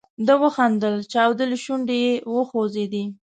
ده 0.25 0.33
وخندل، 0.43 0.95
چاودلې 1.11 1.57
شونډې 1.63 1.97
یې 2.05 2.13
وخوځېدې. 2.35 3.03